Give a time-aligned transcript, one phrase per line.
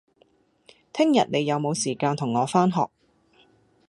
[0.91, 2.87] 聽日你有無時間同我返學